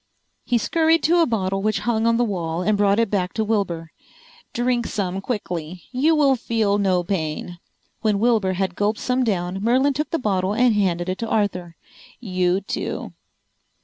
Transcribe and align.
He 0.43 0.57
scurried 0.57 1.03
to 1.03 1.19
a 1.19 1.27
bottle 1.27 1.61
which 1.61 1.81
hung 1.81 2.07
on 2.07 2.17
the 2.17 2.23
wall 2.23 2.63
and 2.63 2.75
brought 2.75 2.97
it 2.97 3.11
back 3.11 3.33
to 3.33 3.43
Wilbur. 3.43 3.91
"Drink 4.51 4.87
some 4.87 5.21
quickly. 5.21 5.83
You 5.91 6.15
will 6.15 6.35
feel 6.35 6.79
no 6.79 7.03
pain." 7.03 7.59
When 8.01 8.17
Wilbur 8.17 8.53
had 8.53 8.75
gulped 8.75 8.97
some 8.99 9.23
down 9.23 9.63
Merlin 9.63 9.93
took 9.93 10.09
the 10.09 10.17
bottle 10.17 10.55
and 10.55 10.73
handed 10.73 11.07
it 11.07 11.19
to 11.19 11.29
Arthur. 11.29 11.75
"You 12.19 12.61
too." 12.61 13.13